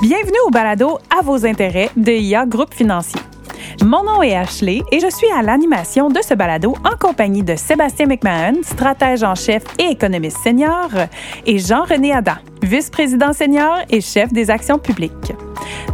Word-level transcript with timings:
Bienvenue 0.00 0.38
au 0.46 0.50
balado 0.50 0.98
À 1.16 1.22
vos 1.22 1.46
intérêts 1.46 1.90
de 1.96 2.12
IA 2.12 2.44
Groupe 2.44 2.74
Financier. 2.74 3.20
Mon 3.84 4.04
nom 4.04 4.22
est 4.22 4.36
Ashley 4.36 4.82
et 4.92 5.00
je 5.00 5.10
suis 5.10 5.28
à 5.30 5.42
l'animation 5.42 6.08
de 6.08 6.20
ce 6.22 6.34
balado 6.34 6.74
en 6.84 6.96
compagnie 6.96 7.42
de 7.42 7.56
Sébastien 7.56 8.06
McMahon, 8.06 8.62
stratège 8.62 9.22
en 9.22 9.34
chef 9.34 9.64
et 9.78 9.90
économiste 9.90 10.38
senior, 10.42 10.88
et 11.46 11.58
Jean-René 11.58 12.12
Adam, 12.12 12.36
vice-président 12.62 13.32
senior 13.32 13.78
et 13.90 14.00
chef 14.00 14.32
des 14.32 14.50
actions 14.50 14.78
publiques. 14.78 15.32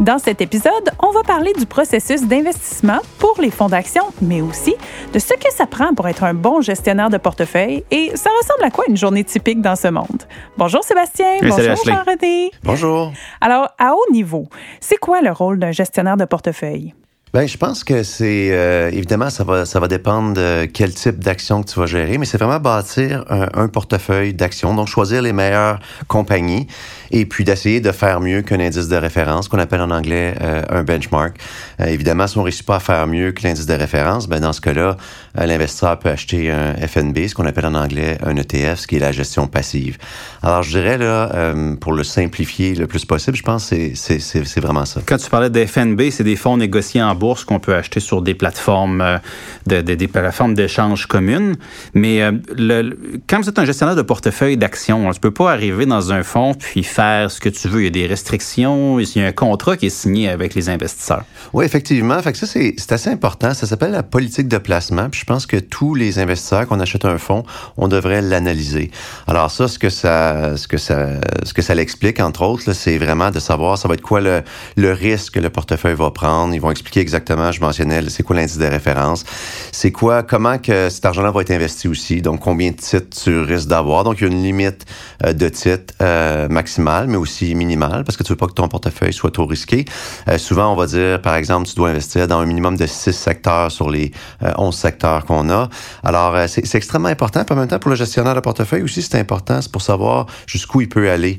Dans 0.00 0.18
cet 0.18 0.40
épisode, 0.40 0.90
on 1.02 1.10
va 1.10 1.22
parler 1.22 1.52
du 1.58 1.66
processus 1.66 2.22
d'investissement 2.22 2.98
pour 3.18 3.36
les 3.40 3.50
fonds 3.50 3.68
d'action, 3.68 4.04
mais 4.22 4.40
aussi 4.40 4.74
de 5.12 5.18
ce 5.18 5.34
que 5.34 5.52
ça 5.52 5.66
prend 5.66 5.94
pour 5.94 6.08
être 6.08 6.24
un 6.24 6.34
bon 6.34 6.60
gestionnaire 6.60 7.10
de 7.10 7.16
portefeuille 7.16 7.84
et 7.90 8.10
ça 8.14 8.30
ressemble 8.40 8.64
à 8.64 8.70
quoi 8.70 8.84
une 8.88 8.96
journée 8.96 9.24
typique 9.24 9.60
dans 9.60 9.76
ce 9.76 9.88
monde? 9.88 10.22
Bonjour 10.56 10.84
Sébastien, 10.84 11.38
bonjour 11.40 11.76
Jean-René. 11.84 12.50
Bonjour. 12.62 13.12
Alors, 13.40 13.68
à 13.78 13.94
haut 13.94 14.12
niveau, 14.12 14.48
c'est 14.80 14.96
quoi 14.96 15.20
le 15.22 15.30
rôle 15.30 15.58
d'un 15.58 15.72
gestionnaire 15.72 16.16
de 16.16 16.24
portefeuille? 16.24 16.94
Ben, 17.34 17.46
je 17.46 17.58
pense 17.58 17.84
que 17.84 18.02
c'est 18.02 18.48
euh, 18.52 18.90
évidemment 18.90 19.28
ça 19.28 19.44
va 19.44 19.66
ça 19.66 19.80
va 19.80 19.88
dépendre 19.88 20.32
de 20.32 20.64
quel 20.64 20.94
type 20.94 21.18
d'action 21.18 21.62
que 21.62 21.70
tu 21.70 21.78
vas 21.78 21.84
gérer, 21.84 22.16
mais 22.16 22.24
c'est 22.24 22.38
vraiment 22.38 22.58
bâtir 22.58 23.24
un, 23.28 23.68
portefeuille 23.68 24.32
d'actions, 24.32 24.74
donc 24.74 24.88
choisir 24.88 25.20
les 25.20 25.34
meilleures 25.34 25.78
compagnies 26.06 26.66
et 27.10 27.26
puis 27.26 27.44
d'essayer 27.44 27.80
de 27.80 27.92
faire 27.92 28.20
mieux 28.20 28.42
qu'un 28.42 28.60
indice 28.60 28.88
de 28.88 28.96
référence, 28.96 29.48
qu'on 29.48 29.58
appelle 29.58 29.80
en 29.80 29.90
anglais 29.90 30.34
euh, 30.40 30.62
un 30.70 30.82
benchmark. 30.82 31.36
Euh, 31.80 31.86
évidemment, 31.86 32.26
si 32.26 32.38
on 32.38 32.42
réussit 32.42 32.64
pas 32.64 32.76
à 32.76 32.80
faire 32.80 33.06
mieux 33.06 33.32
que 33.32 33.42
l'indice 33.42 33.66
de 33.66 33.74
référence, 33.74 34.28
ben 34.28 34.40
dans 34.40 34.52
ce 34.52 34.60
cas-là, 34.60 34.96
euh, 35.38 35.46
l'investisseur 35.46 35.98
peut 35.98 36.10
acheter 36.10 36.50
un 36.50 36.74
FNB, 36.74 37.28
ce 37.28 37.34
qu'on 37.34 37.46
appelle 37.46 37.66
en 37.66 37.74
anglais 37.74 38.18
un 38.24 38.36
ETF, 38.36 38.80
ce 38.80 38.86
qui 38.86 38.96
est 38.96 39.00
la 39.00 39.12
gestion 39.12 39.46
passive. 39.46 39.98
Alors, 40.42 40.62
je 40.62 40.70
dirais, 40.70 40.98
là, 40.98 41.54
pour 41.80 41.92
le 41.92 42.04
simplifier 42.04 42.74
le 42.74 42.86
plus 42.86 43.04
possible, 43.04 43.36
je 43.36 43.42
pense 43.42 43.70
que 43.70 43.94
c'est 43.94 44.60
vraiment 44.60 44.84
ça. 44.84 45.00
Quand 45.04 45.16
tu 45.16 45.30
parlais 45.30 45.50
de 45.50 45.64
FNB, 45.64 46.10
c'est 46.10 46.24
des 46.24 46.36
fonds 46.36 46.56
négociés 46.56 47.02
en 47.02 47.14
bourse 47.18 47.44
qu'on 47.44 47.60
peut 47.60 47.74
acheter 47.74 48.00
sur 48.00 48.22
des 48.22 48.34
plateformes, 48.34 49.20
de, 49.66 49.80
des 49.80 50.08
plateformes 50.08 50.54
d'échange 50.54 51.06
communes. 51.06 51.56
Mais 51.94 52.22
le, 52.56 52.96
quand 53.26 53.40
vous 53.40 53.48
êtes 53.48 53.58
un 53.58 53.64
gestionnaire 53.64 53.96
de 53.96 54.02
portefeuille 54.02 54.56
d'actions, 54.56 55.06
on 55.06 55.10
ne 55.10 55.14
peut 55.14 55.30
pas 55.30 55.52
arriver 55.52 55.86
dans 55.86 56.12
un 56.12 56.22
fonds 56.22 56.54
puis 56.54 56.84
faire 56.84 57.30
ce 57.30 57.40
que 57.40 57.48
tu 57.48 57.68
veux. 57.68 57.80
Il 57.80 57.84
y 57.84 57.88
a 57.88 57.90
des 57.90 58.06
restrictions, 58.06 58.98
il 58.98 59.16
y 59.16 59.20
a 59.20 59.26
un 59.26 59.32
contrat 59.32 59.76
qui 59.76 59.86
est 59.86 59.90
signé 59.90 60.28
avec 60.28 60.54
les 60.54 60.68
investisseurs. 60.68 61.24
Oui, 61.52 61.64
effectivement. 61.64 62.20
Fait 62.22 62.32
que 62.32 62.38
ça, 62.38 62.46
c'est 62.46 62.92
assez 62.92 63.10
important. 63.10 63.54
Ça 63.54 63.66
s'appelle 63.66 63.92
la 63.92 64.02
politique 64.02 64.48
de 64.48 64.58
placement. 64.58 65.08
Puis 65.10 65.20
je 65.20 65.26
pense 65.26 65.46
que 65.46 65.56
tous 65.56 65.94
les 65.94 66.18
investisseurs, 66.18 66.66
qu'on 66.66 66.80
achète 66.80 67.04
un 67.04 67.18
fonds, 67.18 67.44
on 67.76 67.88
devrait 67.88 68.22
l'analyser. 68.22 68.90
Alors 69.26 69.50
ça, 69.50 69.68
ce 69.68 69.78
que 69.78 69.90
ça, 69.90 70.56
ce 70.56 70.68
que 70.68 70.78
ça, 70.78 71.20
ce 71.44 71.52
que 71.54 71.62
ça 71.62 71.74
l'explique, 71.74 72.20
entre 72.20 72.42
autres, 72.42 72.72
c'est 72.72 72.98
vraiment 72.98 73.30
de 73.30 73.40
savoir 73.40 73.78
ça 73.78 73.88
va 73.88 73.94
être 73.94 74.02
quoi 74.02 74.20
le, 74.20 74.42
le 74.76 74.92
risque 74.92 75.34
que 75.34 75.40
le 75.40 75.50
portefeuille 75.50 75.94
va 75.94 76.10
prendre. 76.10 76.54
Ils 76.54 76.60
vont 76.60 76.70
expliquer 76.70 77.00
exactement, 77.08 77.50
je 77.52 77.60
mentionnais, 77.60 78.02
c'est 78.08 78.22
quoi 78.22 78.36
l'indice 78.36 78.58
de 78.58 78.66
référence? 78.66 79.24
C'est 79.72 79.92
quoi, 79.92 80.22
comment 80.22 80.58
que 80.58 80.90
cet 80.90 81.04
argent-là 81.06 81.30
va 81.30 81.40
être 81.40 81.50
investi 81.50 81.88
aussi? 81.88 82.20
Donc, 82.20 82.40
combien 82.40 82.70
de 82.70 82.76
titres 82.76 83.22
tu 83.24 83.40
risques 83.40 83.68
d'avoir? 83.68 84.04
Donc, 84.04 84.18
il 84.20 84.24
y 84.24 84.30
a 84.30 84.30
une 84.30 84.42
limite 84.42 84.84
euh, 85.24 85.32
de 85.32 85.48
titres 85.48 85.94
euh, 86.02 86.48
maximale 86.48 87.06
mais 87.08 87.16
aussi 87.16 87.54
minimal 87.54 88.04
parce 88.04 88.16
que 88.16 88.22
tu 88.22 88.32
veux 88.32 88.36
pas 88.36 88.46
que 88.46 88.52
ton 88.52 88.68
portefeuille 88.68 89.12
soit 89.12 89.30
trop 89.30 89.46
risqué. 89.46 89.84
Euh, 90.28 90.38
souvent, 90.38 90.72
on 90.72 90.76
va 90.76 90.86
dire, 90.86 91.20
par 91.22 91.34
exemple, 91.34 91.66
tu 91.66 91.74
dois 91.74 91.88
investir 91.90 92.28
dans 92.28 92.38
un 92.38 92.46
minimum 92.46 92.76
de 92.76 92.86
six 92.86 93.12
secteurs 93.12 93.72
sur 93.72 93.88
les 93.88 94.12
euh, 94.42 94.52
11 94.56 94.74
secteurs 94.74 95.24
qu'on 95.24 95.50
a. 95.50 95.68
Alors, 96.04 96.36
c'est 96.48 96.74
extrêmement 96.74 97.08
important. 97.08 97.44
En 97.48 97.54
même 97.54 97.68
temps, 97.68 97.78
pour 97.78 97.90
le 97.90 97.96
gestionnaire 97.96 98.34
de 98.34 98.40
portefeuille 98.40 98.82
aussi, 98.82 99.02
c'est 99.02 99.18
important. 99.18 99.62
C'est 99.62 99.72
pour 99.72 99.82
savoir 99.82 100.26
jusqu'où 100.46 100.82
il 100.82 100.88
peut 100.88 101.10
aller 101.10 101.38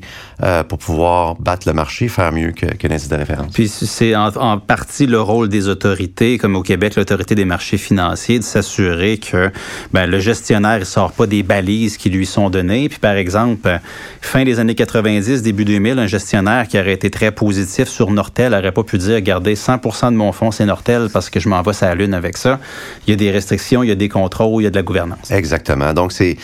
pour 0.68 0.78
pouvoir 0.78 1.36
battre 1.36 1.68
le 1.68 1.74
marché, 1.74 2.08
faire 2.08 2.32
mieux 2.32 2.52
que, 2.52 2.66
l'indice 2.88 3.08
de 3.08 3.16
référence. 3.16 3.52
Puis 3.52 3.68
c'est 3.68 4.14
en, 4.16 4.58
partie 4.58 5.06
le 5.06 5.20
rôle 5.20 5.48
des 5.48 5.59
autorités, 5.68 6.38
comme 6.38 6.56
au 6.56 6.62
Québec, 6.62 6.96
l'autorité 6.96 7.34
des 7.34 7.44
marchés 7.44 7.78
financiers, 7.78 8.38
de 8.38 8.44
s'assurer 8.44 9.18
que 9.18 9.50
ben, 9.92 10.06
le 10.06 10.18
gestionnaire 10.18 10.80
ne 10.80 10.84
sort 10.84 11.12
pas 11.12 11.26
des 11.26 11.42
balises 11.42 11.96
qui 11.96 12.10
lui 12.10 12.26
sont 12.26 12.50
données. 12.50 12.88
Puis 12.88 12.98
par 12.98 13.14
exemple, 13.14 13.80
fin 14.20 14.44
des 14.44 14.58
années 14.58 14.74
90, 14.74 15.42
début 15.42 15.64
2000, 15.64 15.98
un 15.98 16.06
gestionnaire 16.06 16.68
qui 16.68 16.78
aurait 16.78 16.92
été 16.92 17.10
très 17.10 17.32
positif 17.32 17.88
sur 17.88 18.10
Nortel 18.10 18.52
n'aurait 18.52 18.72
pas 18.72 18.84
pu 18.84 18.98
dire, 18.98 19.20
gardez 19.20 19.56
100 19.56 20.10
de 20.10 20.16
mon 20.16 20.32
fonds, 20.32 20.50
c'est 20.50 20.66
Nortel 20.66 21.08
parce 21.12 21.30
que 21.30 21.40
je 21.40 21.48
m'envoie 21.48 21.72
sa 21.72 21.94
lune 21.94 22.14
avec 22.14 22.36
ça. 22.36 22.58
Il 23.06 23.10
y 23.10 23.12
a 23.12 23.16
des 23.16 23.30
restrictions, 23.30 23.82
il 23.82 23.88
y 23.88 23.92
a 23.92 23.96
des 23.96 24.08
contrôles, 24.08 24.62
il 24.62 24.64
y 24.64 24.66
a 24.66 24.70
de 24.70 24.76
la 24.76 24.82
gouvernance. 24.82 25.30
Exactement. 25.30 25.92
Donc, 25.92 26.12
c'est 26.12 26.36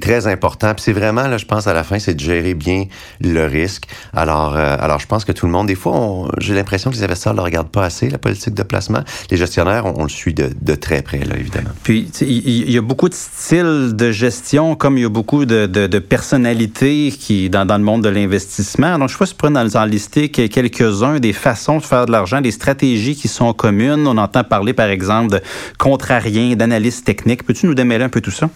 très 0.00 0.26
important. 0.26 0.74
Puis 0.74 0.84
c'est 0.84 0.92
vraiment, 0.92 1.26
là, 1.28 1.38
je 1.38 1.46
pense, 1.46 1.66
à 1.66 1.74
la 1.74 1.84
fin, 1.84 1.98
c'est 1.98 2.14
de 2.14 2.20
gérer 2.20 2.54
bien 2.54 2.84
le 3.20 3.46
risque. 3.46 3.86
Alors, 4.12 4.56
euh, 4.56 4.76
alors 4.78 4.98
je 4.98 5.06
pense 5.06 5.24
que 5.24 5.32
tout 5.32 5.46
le 5.46 5.52
monde, 5.52 5.66
des 5.66 5.74
fois, 5.74 6.28
j'ai 6.38 6.54
l'impression 6.54 6.90
que 6.90 6.96
les 6.96 7.04
investisseurs 7.04 7.34
ne 7.34 7.38
le 7.38 7.44
regardent 7.44 7.70
pas 7.70 7.84
assez, 7.84 8.08
la 8.08 8.18
politique 8.18 8.54
de 8.54 8.62
placement. 8.64 9.04
Les 9.30 9.36
gestionnaires, 9.36 9.86
on, 9.86 10.02
le 10.02 10.08
suit 10.08 10.34
de, 10.34 10.74
très 10.74 11.02
près, 11.02 11.18
là, 11.18 11.36
évidemment. 11.38 11.70
Puis, 11.82 12.10
il 12.20 12.70
y, 12.70 12.78
a 12.78 12.82
beaucoup 12.82 13.08
de 13.08 13.14
styles 13.14 13.92
de 13.94 14.10
gestion, 14.10 14.76
comme 14.76 14.98
il 14.98 15.02
y 15.02 15.06
a 15.06 15.08
beaucoup 15.08 15.44
de, 15.44 15.98
personnalités 15.98 17.12
qui, 17.18 17.50
dans, 17.50 17.64
le 17.64 17.84
monde 17.84 18.02
de 18.02 18.08
l'investissement, 18.08 18.98
donc, 18.98 19.08
je 19.08 19.14
sais 19.14 19.18
pas 19.18 19.26
si 19.26 19.32
tu 19.32 19.38
pourrais 19.38 19.76
en 19.76 19.84
lister 19.84 20.28
quelques-uns 20.28 21.20
des 21.20 21.32
façons 21.32 21.78
de 21.78 21.82
faire 21.82 22.06
de 22.06 22.12
l'argent, 22.12 22.40
des 22.40 22.50
stratégies 22.50 23.16
qui 23.16 23.28
sont 23.28 23.52
communes. 23.52 24.06
On 24.06 24.18
entend 24.18 24.44
parler, 24.44 24.72
par 24.72 24.88
exemple, 24.88 25.34
de 25.34 25.40
contrariens, 25.78 26.56
d'analyse 26.56 27.04
technique. 27.04 27.44
Peux-tu 27.44 27.66
nous 27.66 27.74
démêler 27.74 28.04
un 28.04 28.08
peu 28.08 28.20
tout 28.20 28.30
ça? 28.30 28.50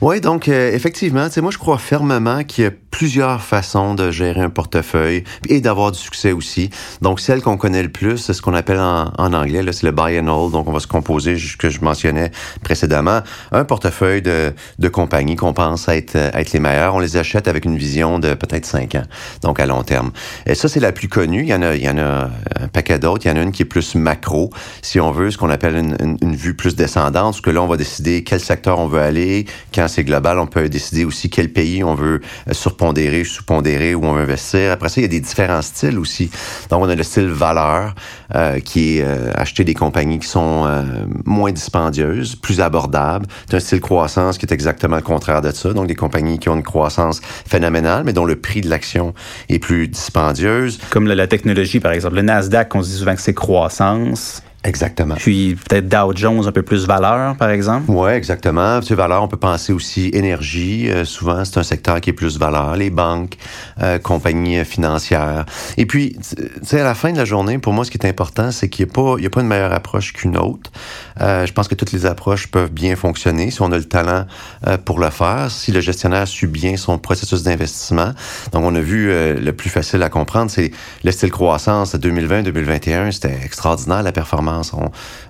Oui, 0.00 0.20
donc 0.20 0.46
euh, 0.46 0.72
effectivement, 0.72 1.26
moi 1.42 1.50
je 1.50 1.58
crois 1.58 1.76
fermement 1.76 2.44
qu'il 2.44 2.62
y 2.62 2.66
a 2.68 2.70
plusieurs 2.92 3.42
façons 3.42 3.96
de 3.96 4.12
gérer 4.12 4.40
un 4.40 4.48
portefeuille 4.48 5.24
et 5.48 5.60
d'avoir 5.60 5.90
du 5.90 5.98
succès 5.98 6.30
aussi. 6.30 6.70
Donc 7.02 7.18
celle 7.18 7.42
qu'on 7.42 7.56
connaît 7.56 7.82
le 7.82 7.88
plus, 7.88 8.16
c'est 8.18 8.32
ce 8.32 8.40
qu'on 8.40 8.54
appelle 8.54 8.78
en, 8.78 9.12
en 9.18 9.32
anglais, 9.32 9.60
c'est 9.72 9.86
le 9.86 9.90
buy 9.90 10.16
and 10.20 10.28
hold. 10.28 10.52
Donc 10.52 10.68
on 10.68 10.72
va 10.72 10.78
se 10.78 10.86
composer, 10.86 11.36
ce 11.36 11.56
que 11.56 11.68
je 11.68 11.80
mentionnais 11.80 12.30
précédemment, 12.62 13.22
un 13.50 13.64
portefeuille 13.64 14.22
de, 14.22 14.52
de 14.78 14.88
compagnies 14.88 15.34
qu'on 15.34 15.52
pense 15.52 15.88
être, 15.88 16.14
être 16.14 16.52
les 16.52 16.60
meilleurs. 16.60 16.94
On 16.94 17.00
les 17.00 17.16
achète 17.16 17.48
avec 17.48 17.64
une 17.64 17.76
vision 17.76 18.20
de 18.20 18.34
peut-être 18.34 18.66
cinq 18.66 18.94
ans, 18.94 19.04
donc 19.42 19.58
à 19.58 19.66
long 19.66 19.82
terme. 19.82 20.12
Et 20.46 20.54
ça, 20.54 20.68
c'est 20.68 20.80
la 20.80 20.92
plus 20.92 21.08
connue. 21.08 21.42
Il 21.42 21.48
y 21.48 21.54
en 21.54 21.62
a, 21.62 21.74
il 21.74 21.82
y 21.82 21.88
en 21.88 21.98
a 21.98 22.30
un 22.60 22.68
paquet 22.72 23.00
d'autres. 23.00 23.26
Il 23.26 23.30
y 23.30 23.32
en 23.32 23.36
a 23.36 23.42
une 23.42 23.50
qui 23.50 23.62
est 23.62 23.64
plus 23.64 23.96
macro, 23.96 24.50
si 24.80 25.00
on 25.00 25.10
veut, 25.10 25.32
ce 25.32 25.38
qu'on 25.38 25.50
appelle 25.50 25.76
une, 25.76 25.96
une, 26.00 26.18
une, 26.22 26.36
vue 26.36 26.54
plus 26.54 26.76
descendante, 26.76 27.32
parce 27.32 27.40
que 27.40 27.50
là, 27.50 27.62
on 27.62 27.66
va 27.66 27.76
décider 27.76 28.22
quel 28.22 28.38
secteur 28.38 28.78
on 28.78 28.86
veut 28.86 29.00
aller, 29.00 29.44
quand 29.74 29.87
c'est 29.88 30.04
global, 30.04 30.38
on 30.38 30.46
peut 30.46 30.68
décider 30.68 31.04
aussi 31.04 31.30
quel 31.30 31.52
pays 31.52 31.82
on 31.82 31.94
veut 31.94 32.20
euh, 32.48 32.52
surpondérer, 32.52 33.24
sous-pondérer, 33.24 33.94
où 33.94 34.04
on 34.04 34.12
veut 34.12 34.22
investir. 34.22 34.72
Après 34.72 34.88
ça, 34.88 35.00
il 35.00 35.02
y 35.02 35.06
a 35.06 35.08
des 35.08 35.20
différents 35.20 35.62
styles 35.62 35.98
aussi. 35.98 36.30
Donc, 36.70 36.82
on 36.82 36.88
a 36.88 36.94
le 36.94 37.02
style 37.02 37.28
valeur, 37.28 37.94
euh, 38.34 38.60
qui 38.60 38.98
est 38.98 39.02
euh, 39.02 39.32
acheter 39.34 39.64
des 39.64 39.74
compagnies 39.74 40.18
qui 40.18 40.28
sont 40.28 40.64
euh, 40.66 40.82
moins 41.24 41.52
dispendieuses, 41.52 42.36
plus 42.36 42.60
abordables. 42.60 43.26
C'est 43.48 43.56
un 43.56 43.60
style 43.60 43.80
croissance 43.80 44.38
qui 44.38 44.46
est 44.46 44.52
exactement 44.52 44.96
le 44.96 45.02
contraire 45.02 45.40
de 45.40 45.50
ça. 45.50 45.72
Donc, 45.72 45.86
des 45.86 45.94
compagnies 45.94 46.38
qui 46.38 46.48
ont 46.48 46.56
une 46.56 46.62
croissance 46.62 47.20
phénoménale, 47.46 48.04
mais 48.04 48.12
dont 48.12 48.24
le 48.24 48.36
prix 48.36 48.60
de 48.60 48.68
l'action 48.68 49.14
est 49.48 49.58
plus 49.58 49.88
dispendieuse. 49.88 50.78
Comme 50.90 51.06
la, 51.06 51.14
la 51.14 51.26
technologie, 51.26 51.80
par 51.80 51.92
exemple. 51.92 52.16
Le 52.16 52.22
Nasdaq, 52.22 52.74
on 52.74 52.82
se 52.82 52.90
dit 52.90 52.96
souvent 52.96 53.14
que 53.14 53.22
c'est 53.22 53.34
croissance. 53.34 54.42
Exactement. 54.64 55.14
Puis 55.14 55.56
peut-être 55.68 55.88
Dow 55.88 56.12
Jones 56.16 56.44
un 56.46 56.50
peu 56.50 56.62
plus 56.62 56.84
valeur, 56.84 57.36
par 57.36 57.50
exemple. 57.50 57.84
Oui, 57.88 58.10
exactement. 58.10 58.80
Tu 58.80 58.94
valeur, 58.94 59.22
on 59.22 59.28
peut 59.28 59.36
penser 59.36 59.72
aussi 59.72 60.10
énergie. 60.12 60.90
Euh, 60.90 61.04
souvent, 61.04 61.44
c'est 61.44 61.58
un 61.58 61.62
secteur 61.62 62.00
qui 62.00 62.10
est 62.10 62.12
plus 62.12 62.38
valeur. 62.38 62.74
Les 62.74 62.90
banques, 62.90 63.36
euh, 63.80 63.98
compagnies 63.98 64.64
financières. 64.64 65.46
Et 65.76 65.86
puis, 65.86 66.16
tu 66.18 66.44
sais, 66.64 66.80
à 66.80 66.84
la 66.84 66.96
fin 66.96 67.12
de 67.12 67.18
la 67.18 67.24
journée, 67.24 67.58
pour 67.58 67.72
moi, 67.72 67.84
ce 67.84 67.92
qui 67.92 67.98
est 67.98 68.06
important, 68.06 68.50
c'est 68.50 68.68
qu'il 68.68 68.84
n'y 68.84 68.90
a 68.90 68.94
pas, 68.94 69.14
il 69.18 69.22
y 69.22 69.26
a 69.28 69.30
pas 69.30 69.42
une 69.42 69.46
meilleure 69.46 69.72
approche 69.72 70.12
qu'une 70.12 70.36
autre. 70.36 70.72
Euh, 71.20 71.46
je 71.46 71.52
pense 71.52 71.68
que 71.68 71.76
toutes 71.76 71.92
les 71.92 72.04
approches 72.04 72.48
peuvent 72.48 72.72
bien 72.72 72.96
fonctionner 72.96 73.52
si 73.52 73.62
on 73.62 73.70
a 73.70 73.78
le 73.78 73.84
talent 73.84 74.26
pour 74.84 74.98
le 74.98 75.10
faire, 75.10 75.50
si 75.50 75.70
le 75.70 75.80
gestionnaire 75.80 76.26
suit 76.26 76.46
bien 76.46 76.76
son 76.76 76.98
processus 76.98 77.44
d'investissement. 77.44 78.12
Donc, 78.52 78.64
on 78.64 78.74
a 78.74 78.80
vu 78.80 79.08
le 79.08 79.50
plus 79.52 79.70
facile 79.70 80.02
à 80.02 80.08
comprendre, 80.08 80.50
c'est 80.50 80.72
le 81.04 81.12
style 81.12 81.30
croissance 81.30 81.94
2020-2021, 81.94 83.12
c'était 83.12 83.38
extraordinaire 83.44 84.02
la 84.02 84.12
performance 84.12 84.47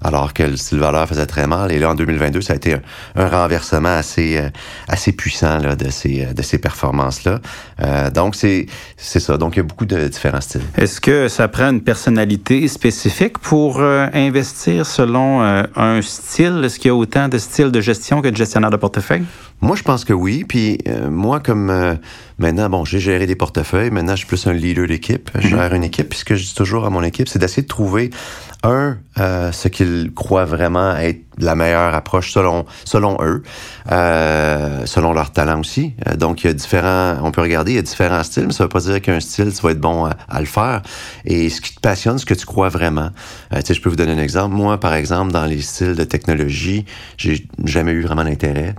alors 0.03 0.33
que 0.33 0.43
le 0.43 0.57
style 0.57 0.79
valeur 0.79 1.09
faisait 1.09 1.27
très 1.27 1.47
mal. 1.47 1.73
Et 1.73 1.79
là, 1.79 1.91
en 1.91 1.95
2022, 1.95 2.41
ça 2.41 2.55
a 2.55 2.57
été 2.57 2.77
un, 3.15 3.29
renversement 3.29 3.97
assez, 3.97 4.39
euh, 4.39 5.13
puissant 5.17 5.59
là, 5.59 5.77
de 5.77 5.91
ces, 5.91 6.59
performances-là. 6.59 7.41
Euh, 7.81 8.11
donc, 8.11 8.35
c'est, 8.35 8.67
ça. 8.97 9.37
Donc, 9.37 9.57
il 9.57 9.59
y 9.59 9.61
a 9.61 9.65
beaucoup 9.65 9.87
de 9.87 10.09
différents 10.09 10.41
styles. 10.41 10.63
Est-ce 10.77 11.01
que 11.01 11.29
ça 11.29 11.49
prend 11.49 11.71
une 11.71 11.83
personnalité 11.83 12.67
spécifique 12.69 13.39
pour 13.39 13.81
euh, 13.81 14.07
investir 14.13 14.87
selon 14.87 15.43
euh, 15.43 15.63
un 15.77 16.01
style? 16.03 16.63
Est-ce 16.65 16.79
qu'il 16.79 16.89
y 16.89 16.93
a 16.93 16.95
autant 16.95 17.29
de 17.29 17.39
styles 17.39 17.71
de 17.71 17.81
gestion 17.81 18.23
que 18.23 18.29
de 18.29 18.37
gestionnaire 18.37 18.71
de 18.71 18.77
portefeuille? 18.77 19.25
Moi, 19.61 19.77
je 19.77 19.83
pense 19.83 20.05
que 20.05 20.13
oui. 20.13 20.45
Puis, 20.47 20.79
moi, 21.11 21.41
comme 21.41 21.99
Maintenant, 22.39 22.71
bon, 22.71 22.85
j'ai 22.85 23.01
géré 23.01 23.27
des 23.27 23.35
portefeuilles. 23.35 23.91
Maintenant, 23.91 24.13
je 24.13 24.19
suis 24.19 24.27
plus 24.27 24.47
un 24.47 24.53
leader 24.53 24.87
d'équipe. 24.87 25.29
Je 25.35 25.49
gère 25.49 25.75
une 25.75 25.83
équipe. 25.83 26.09
Puis 26.11 26.21
ce 26.21 26.25
que 26.25 26.37
je 26.37 26.45
dis 26.45 26.55
toujours 26.55 26.85
à 26.87 26.91
mon 26.91 27.03
équipe, 27.03 27.29
c'est 27.29 27.41
d'essayer 27.41 27.63
de 27.63 27.69
trouver 27.69 28.11
un, 28.63 28.97
euh, 29.19 29.51
ce 29.51 29.67
qu'ils 29.67 30.13
croient 30.15 30.45
vraiment 30.45 30.97
être 30.97 31.21
la 31.39 31.55
meilleure 31.55 31.95
approche 31.95 32.33
selon 32.33 32.67
selon 32.85 33.17
eux, 33.23 33.43
euh, 33.93 34.85
selon 34.87 35.13
leur 35.13 35.33
talent 35.33 35.61
aussi. 35.61 35.95
Euh, 36.09 36.17
donc 36.17 36.43
il 36.43 36.49
y 36.49 36.51
a 36.51 36.53
différents, 36.53 37.17
on 37.23 37.31
peut 37.31 37.41
regarder, 37.41 37.73
il 37.73 37.77
y 37.77 37.79
a 37.79 37.83
différents 37.83 38.23
styles, 38.23 38.47
mais 38.47 38.53
ça 38.53 38.65
veut 38.65 38.69
pas 38.69 38.81
dire 38.81 39.01
qu'un 39.01 39.21
style 39.21 39.53
tu 39.53 39.63
vas 39.63 39.71
être 39.71 39.81
bon 39.81 40.07
à, 40.07 40.41
le 40.41 40.47
faire. 40.47 40.83
Et 41.25 41.49
ce 41.51 41.61
qui 41.61 41.75
te 41.75 41.81
passionne, 41.81 42.19
ce 42.19 42.27
que 42.27 42.35
tu 42.35 42.47
crois 42.47 42.69
vraiment. 42.69 43.11
Euh, 43.53 43.59
tu 43.61 43.67
sais, 43.67 43.75
je 43.75 43.81
peux 43.81 43.91
vous 43.91 43.97
donner 43.97 44.13
un 44.13 44.23
exemple. 44.23 44.55
Moi, 44.55 44.79
par 44.79 44.95
exemple, 44.95 45.33
dans 45.33 45.45
les 45.45 45.61
styles 45.61 45.95
de 45.95 46.05
technologie, 46.05 46.85
j'ai 47.17 47.47
jamais 47.65 47.93
eu 47.93 48.03
vraiment 48.03 48.25
d'intérêt. 48.25 48.75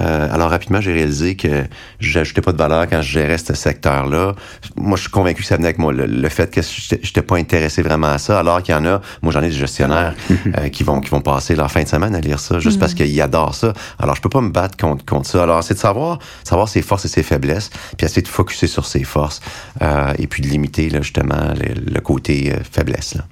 Euh, 0.00 0.28
alors 0.32 0.50
rapidement, 0.50 0.80
j'ai 0.80 0.92
réalisé 0.92 1.36
que 1.36 1.64
j'ajoutais 2.00 2.40
pas 2.40 2.52
de 2.52 2.58
valeur 2.58 2.88
quand 2.88 3.02
je 3.02 3.12
gérais 3.12 3.38
ce 3.38 3.54
secteur-là. 3.54 4.34
Moi, 4.76 4.96
je 4.96 5.02
suis 5.02 5.10
convaincu 5.10 5.42
que 5.42 5.48
ça 5.48 5.56
venait 5.56 5.68
avec 5.68 5.78
moi 5.78 5.92
le, 5.92 6.28
fait 6.28 6.52
que 6.52 6.60
j'étais 7.02 7.22
pas 7.22 7.36
intéressé 7.36 7.82
vraiment 7.82 8.08
à 8.08 8.18
ça, 8.18 8.38
alors 8.38 8.62
qu'il 8.62 8.74
y 8.74 8.78
en 8.78 8.86
a. 8.86 9.00
Moi, 9.22 9.32
j'en 9.32 9.42
ai 9.42 9.48
des 9.48 9.52
gestionnaires 9.52 10.14
euh, 10.58 10.68
qui 10.68 10.84
vont 10.84 11.00
qui 11.00 11.10
vont 11.10 11.20
passer 11.20 11.54
leur 11.54 11.70
fin 11.70 11.82
de 11.82 11.88
semaine 11.88 12.14
à 12.14 12.20
lire 12.20 12.38
ça 12.38 12.58
juste 12.58 12.78
parce 12.78 12.92
mm. 12.92 12.96
qu'ils 12.96 13.22
adorent 13.22 13.54
ça. 13.54 13.72
Alors, 13.98 14.14
je 14.16 14.20
peux 14.20 14.28
pas 14.28 14.40
me 14.40 14.50
battre 14.50 14.76
contre 14.76 15.04
contre 15.04 15.28
ça. 15.28 15.42
Alors, 15.42 15.62
c'est 15.62 15.74
de 15.74 15.78
savoir 15.78 16.18
savoir 16.44 16.68
ses 16.68 16.82
forces 16.82 17.04
et 17.04 17.08
ses 17.08 17.22
faiblesses, 17.22 17.70
puis 17.96 18.04
essayer 18.04 18.22
de 18.22 18.28
focuser 18.28 18.66
sur 18.66 18.86
ses 18.86 19.04
forces 19.04 19.40
euh, 19.82 20.12
et 20.18 20.26
puis 20.26 20.42
de 20.42 20.48
limiter 20.48 20.88
là, 20.90 21.00
justement 21.00 21.54
le, 21.56 22.00
côté 22.00 22.52
faiblesse. 22.70 23.16
Là. 23.16 23.22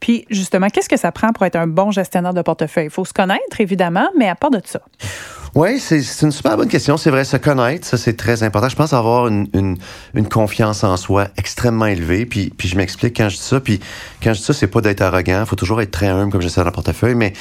Puis, 0.00 0.24
justement, 0.30 0.68
qu'est-ce 0.68 0.88
que 0.88 0.96
ça 0.96 1.12
prend 1.12 1.32
pour 1.32 1.44
être 1.44 1.56
un 1.56 1.66
bon 1.66 1.90
gestionnaire 1.90 2.34
de 2.34 2.42
portefeuille? 2.42 2.86
Il 2.86 2.90
faut 2.90 3.04
se 3.04 3.12
connaître, 3.12 3.60
évidemment, 3.60 4.08
mais 4.18 4.28
à 4.28 4.34
part 4.34 4.50
de 4.50 4.60
ça. 4.64 4.80
Oui, 5.56 5.80
c'est 5.80 6.00
une 6.22 6.30
super 6.30 6.56
bonne 6.56 6.68
question. 6.68 6.96
C'est 6.96 7.10
vrai, 7.10 7.24
se 7.24 7.36
connaître, 7.36 7.84
ça 7.84 7.96
c'est 7.96 8.16
très 8.16 8.44
important. 8.44 8.68
Je 8.68 8.76
pense 8.76 8.92
avoir 8.92 9.26
une, 9.26 9.48
une, 9.52 9.78
une, 10.14 10.28
confiance 10.28 10.84
en 10.84 10.96
soi 10.96 11.26
extrêmement 11.36 11.86
élevée. 11.86 12.24
Puis, 12.24 12.52
puis 12.56 12.68
je 12.68 12.76
m'explique 12.76 13.16
quand 13.16 13.28
je 13.28 13.36
dis 13.36 13.42
ça. 13.42 13.58
Puis 13.58 13.80
quand 14.22 14.32
je 14.32 14.38
dis 14.38 14.44
ça, 14.44 14.52
c'est 14.52 14.68
pas 14.68 14.80
d'être 14.80 15.00
arrogant. 15.00 15.40
Il 15.40 15.46
faut 15.46 15.56
toujours 15.56 15.80
être 15.80 15.90
très 15.90 16.06
humble 16.06 16.30
comme 16.30 16.40
j'essaie 16.40 16.60
dans 16.60 16.66
le 16.66 16.72
portefeuille. 16.72 17.16
Mais, 17.16 17.32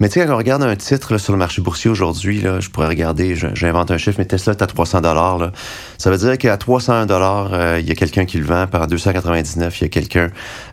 mais 0.00 0.08
tu 0.08 0.18
sais, 0.18 0.26
quand 0.26 0.32
on 0.32 0.38
regarde 0.38 0.62
un 0.62 0.76
titre 0.76 1.12
là, 1.12 1.18
sur 1.18 1.34
le 1.34 1.38
marché 1.38 1.60
boursier 1.60 1.90
aujourd'hui, 1.90 2.40
là, 2.40 2.58
je 2.60 2.70
pourrais 2.70 2.88
regarder, 2.88 3.36
j'invente 3.54 3.90
un 3.90 3.98
chiffre, 3.98 4.16
mais 4.18 4.24
Tesla 4.24 4.54
est 4.54 4.62
à 4.62 4.66
300 4.66 5.02
dollars. 5.02 5.52
Ça 5.98 6.10
veut 6.10 6.16
dire 6.16 6.38
qu'à 6.38 6.56
300 6.56 7.04
dollars, 7.04 7.50
euh, 7.52 7.78
il 7.80 7.86
y 7.86 7.92
a 7.92 7.94
quelqu'un 7.94 8.24
qui 8.24 8.38
le 8.38 8.44
vend. 8.44 8.66
Par 8.66 8.86
299, 8.86 9.80
il 9.80 9.84
y 9.84 9.84
a 9.84 9.88
quelqu'un 9.88 10.28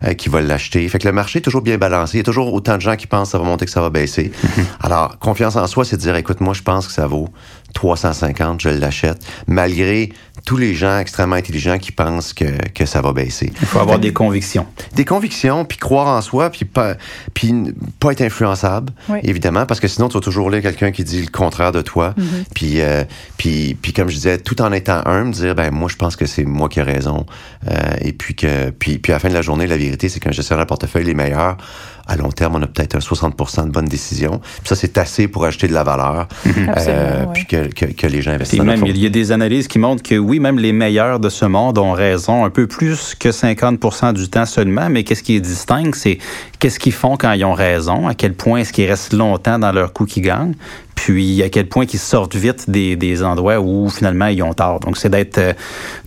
euh, 0.06 0.14
qui 0.14 0.30
va 0.30 0.42
l'acheter. 0.42 0.88
Fait 0.88 1.00
que 1.00 1.08
le 1.08 1.14
marché 1.14 1.40
est 1.40 1.42
toujours 1.42 1.62
bien 1.62 1.78
balancé. 1.78 2.16
Il 2.16 2.18
y 2.20 2.22
a 2.22 2.24
toujours 2.24 2.54
autant 2.54 2.78
de 2.78 2.82
gens 2.82 2.96
qui 2.96 3.08
pensent 3.08 3.30
que 3.30 3.32
ça 3.34 3.38
va 3.38 3.44
monter 3.44 3.66
que 3.66 3.72
ça 3.72 3.82
va 3.82 3.90
baisser. 3.90 4.32
Alors, 4.82 5.20
confiance 5.20 5.58
en 5.58 5.68
soi, 5.68 5.84
c'est 5.84 5.98
de 5.98 6.02
dire, 6.02 6.16
écoute, 6.16 6.40
moi, 6.40 6.54
je 6.54 6.62
pense 6.62 6.85
que 6.88 6.94
ça 6.94 7.08
vaut 7.08 7.30
350, 7.76 8.62
je 8.62 8.70
l'achète, 8.70 9.20
malgré 9.48 10.10
tous 10.46 10.58
les 10.58 10.76
gens 10.76 11.00
extrêmement 11.00 11.36
intelligents 11.36 11.80
qui 11.80 11.92
pensent 11.92 12.32
que, 12.32 12.46
que 12.74 12.86
ça 12.86 13.02
va 13.02 13.14
baisser. 13.14 13.52
Il 13.60 13.68
faut 13.68 13.80
avoir 13.80 14.00
des 14.00 14.14
convictions. 14.14 14.68
Des 14.96 15.04
convictions, 15.04 15.66
puis 15.66 15.78
croire 15.78 16.08
en 16.08 16.22
soi, 16.22 16.50
puis 16.52 16.66
pas, 16.66 16.96
puis 17.34 17.54
pas 18.00 18.12
être 18.12 18.22
influençable, 18.22 18.94
évidemment, 19.24 19.66
parce 19.66 19.80
que 19.80 19.88
sinon, 19.88 20.08
tu 20.08 20.14
vas 20.14 20.22
toujours 20.22 20.50
lire 20.50 20.62
quelqu'un 20.62 20.92
qui 20.92 21.04
dit 21.04 21.22
le 21.22 21.32
contraire 21.32 21.72
de 21.72 21.82
toi. 21.82 22.14
Mm-hmm. 22.18 22.46
puis, 22.54 22.82
euh, 22.82 23.04
puis, 23.38 23.76
puis, 23.82 23.92
comme 23.92 24.08
je 24.10 24.16
disais, 24.16 24.38
tout 24.38 24.62
en 24.62 24.72
étant 24.72 25.02
humble, 25.06 25.32
dire, 25.32 25.56
ben 25.56 25.72
moi, 25.72 25.90
je 25.90 25.96
pense 25.96 26.16
que 26.16 26.28
c'est 26.28 26.46
moi 26.46 26.70
qui 26.70 26.80
ai 26.80 26.84
raison. 26.84 27.26
Euh, 27.68 27.74
et 28.02 28.14
puis, 28.14 28.36
que, 28.36 28.70
puis, 28.70 29.00
puis 29.00 29.12
à 29.12 29.16
la 29.16 29.20
fin 29.20 29.30
de 29.30 29.34
la 29.34 29.42
journée, 29.42 29.68
la 29.68 29.78
vérité, 29.78 30.10
c'est 30.10 30.20
qu'un 30.20 30.32
gestionnaire 30.32 30.66
de 30.66 30.70
portefeuille, 30.70 31.06
les 31.06 31.16
meilleurs, 31.16 31.58
à 32.07 32.16
long 32.16 32.30
terme, 32.30 32.56
on 32.56 32.62
a 32.62 32.68
peut-être 32.68 32.96
un 32.96 33.00
60% 33.00 33.66
de 33.66 33.72
bonnes 33.72 33.86
décisions. 33.86 34.40
Puis 34.40 34.68
ça, 34.68 34.75
c'est 34.75 34.98
assez 34.98 35.28
pour 35.28 35.46
acheter 35.46 35.68
de 35.68 35.74
la 35.74 35.84
valeur, 35.84 36.28
euh, 36.48 37.25
puis 37.34 37.46
que, 37.46 37.68
que, 37.68 38.07
les 38.07 38.22
gens 38.22 38.31
investissent. 38.31 38.62
Même, 38.62 38.86
il 38.86 38.98
y 38.98 39.06
a 39.06 39.10
des 39.10 39.31
analyses 39.31 39.68
qui 39.68 39.80
montrent 39.80 40.04
que 40.04 40.16
oui, 40.16 40.40
même 40.40 40.60
les 40.60 40.72
meilleurs 40.72 41.19
de 41.19 41.30
ce 41.30 41.46
monde 41.46 41.78
ont 41.78 41.94
raison 41.94 42.46
un 42.46 42.50
peu 42.50 42.68
plus 42.68 43.16
que 43.16 43.30
50% 43.30 44.13
du 44.13 44.30
temps 44.30 44.46
seulement, 44.46 44.90
mais 44.90 45.04
qu'est-ce 45.04 45.24
qui 45.24 45.36
est 45.36 45.42
distingue, 45.42 45.96
c'est 45.96 46.19
qu'est-ce 46.66 46.80
qu'ils 46.80 46.94
font 46.94 47.16
quand 47.16 47.32
ils 47.34 47.46
ont 47.46 47.54
raison, 47.54 48.08
à 48.08 48.16
quel 48.16 48.34
point 48.34 48.62
est-ce 48.62 48.74
qu'ils 48.74 48.90
restent 48.90 49.14
longtemps 49.14 49.60
dans 49.60 49.72
leur 49.72 49.94
coup 49.94 50.08
qui 50.08 50.20
gagnent, 50.20 50.56
puis 50.96 51.44
à 51.44 51.50
quel 51.50 51.68
point 51.68 51.86
qu'ils 51.86 52.00
sortent 52.00 52.36
vite 52.36 52.70
des, 52.70 52.96
des 52.96 53.22
endroits 53.22 53.60
où 53.60 53.90
finalement 53.90 54.28
ils 54.28 54.42
ont 54.42 54.54
tort? 54.54 54.80
Donc 54.80 54.98
c'est 54.98 55.10
d'être 55.10 55.38
euh, 55.38 55.54